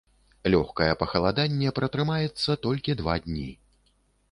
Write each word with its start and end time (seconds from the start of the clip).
Лёгкае 0.53 0.87
пахаладанне 1.01 1.75
пратрымаецца 1.79 2.59
толькі 2.65 2.99
два 3.03 3.21
дні. 3.29 3.49